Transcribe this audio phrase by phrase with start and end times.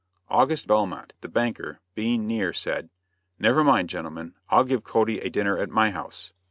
[0.29, 2.89] August Belmont, the banker, being near said:
[3.37, 6.31] "Never mind, gentlemen, I'll give Cody a dinner at my house."